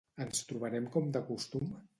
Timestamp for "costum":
1.31-1.73